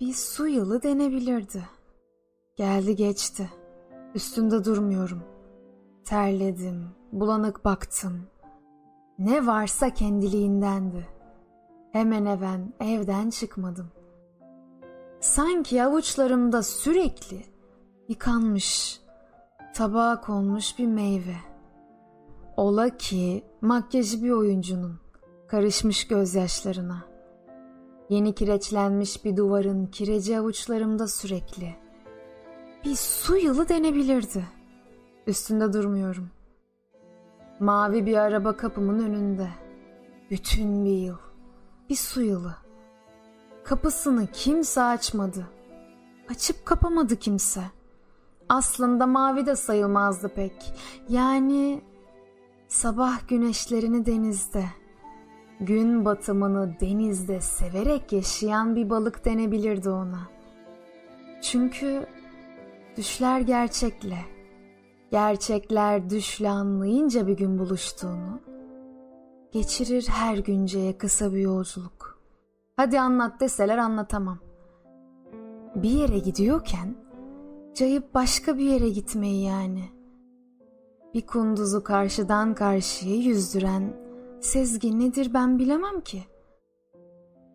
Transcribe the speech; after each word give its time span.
Bir 0.00 0.12
su 0.12 0.48
yılı 0.48 0.82
denebilirdi. 0.82 1.68
Geldi 2.56 2.96
geçti. 2.96 3.50
Üstünde 4.14 4.64
durmuyorum. 4.64 5.22
Terledim, 6.04 6.88
bulanık 7.12 7.64
baktım. 7.64 8.26
Ne 9.18 9.46
varsa 9.46 9.94
kendiliğindendi. 9.94 11.08
Hemen 11.92 12.26
hemen 12.26 12.72
evden 12.80 13.30
çıkmadım. 13.30 13.90
Sanki 15.20 15.84
avuçlarımda 15.84 16.62
sürekli 16.62 17.44
yıkanmış, 18.08 19.00
tabağa 19.74 20.20
konmuş 20.20 20.78
bir 20.78 20.86
meyve. 20.86 21.36
Ola 22.56 22.96
ki 22.96 23.44
makyajı 23.60 24.24
bir 24.24 24.30
oyuncunun 24.30 25.00
karışmış 25.48 26.06
gözyaşlarına. 26.08 27.07
Yeni 28.08 28.34
kireçlenmiş 28.34 29.24
bir 29.24 29.36
duvarın 29.36 29.86
kireci 29.86 30.38
avuçlarımda 30.38 31.08
sürekli. 31.08 31.74
Bir 32.84 32.94
su 32.94 33.36
yılı 33.36 33.68
denebilirdi. 33.68 34.44
Üstünde 35.26 35.72
durmuyorum. 35.72 36.30
Mavi 37.60 38.06
bir 38.06 38.16
araba 38.16 38.56
kapımın 38.56 38.98
önünde. 38.98 39.48
Bütün 40.30 40.84
bir 40.84 40.98
yıl. 40.98 41.18
Bir 41.88 41.96
su 41.96 42.22
yılı. 42.22 42.54
Kapısını 43.64 44.26
kimse 44.32 44.82
açmadı. 44.82 45.46
Açıp 46.30 46.66
kapamadı 46.66 47.16
kimse. 47.16 47.62
Aslında 48.48 49.06
mavi 49.06 49.46
de 49.46 49.56
sayılmazdı 49.56 50.28
pek. 50.28 50.74
Yani 51.08 51.82
sabah 52.68 53.28
güneşlerini 53.28 54.06
denizde, 54.06 54.64
gün 55.60 56.04
batımını 56.04 56.80
denizde 56.80 57.40
severek 57.40 58.12
yaşayan 58.12 58.76
bir 58.76 58.90
balık 58.90 59.24
denebilirdi 59.24 59.90
ona. 59.90 60.20
Çünkü 61.42 62.06
düşler 62.96 63.40
gerçekle, 63.40 64.18
gerçekler 65.10 66.10
düşle 66.10 66.50
anlayınca 66.50 67.26
bir 67.26 67.36
gün 67.36 67.58
buluştuğunu, 67.58 68.40
geçirir 69.52 70.08
her 70.10 70.38
günceye 70.38 70.98
kısa 70.98 71.32
bir 71.32 71.40
yolculuk. 71.40 72.18
Hadi 72.76 73.00
anlat 73.00 73.40
deseler 73.40 73.78
anlatamam. 73.78 74.38
Bir 75.74 75.90
yere 75.90 76.18
gidiyorken 76.18 76.94
cayıp 77.74 78.14
başka 78.14 78.58
bir 78.58 78.64
yere 78.64 78.88
gitmeyi 78.88 79.44
yani. 79.44 79.84
Bir 81.14 81.26
kunduzu 81.26 81.84
karşıdan 81.84 82.54
karşıya 82.54 83.16
yüzdüren 83.16 84.07
sezgi 84.40 84.98
nedir 85.00 85.34
ben 85.34 85.58
bilemem 85.58 86.00
ki. 86.00 86.22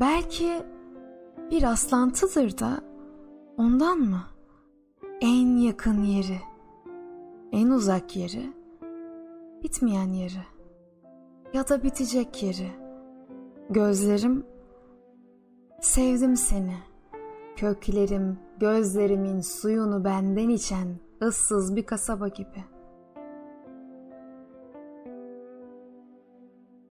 Belki 0.00 0.62
bir 1.50 1.62
aslantıdır 1.62 2.58
da 2.58 2.80
ondan 3.58 3.98
mı? 3.98 4.22
En 5.20 5.56
yakın 5.56 6.02
yeri, 6.02 6.40
en 7.52 7.68
uzak 7.68 8.16
yeri, 8.16 8.52
bitmeyen 9.62 10.12
yeri 10.12 10.44
ya 11.54 11.68
da 11.68 11.82
bitecek 11.82 12.42
yeri. 12.42 12.70
Gözlerim 13.70 14.46
sevdim 15.80 16.36
seni. 16.36 16.76
Köklerim 17.56 18.38
gözlerimin 18.60 19.40
suyunu 19.40 20.04
benden 20.04 20.48
içen 20.48 20.88
ıssız 21.22 21.76
bir 21.76 21.86
kasaba 21.86 22.28
gibi.'' 22.28 22.73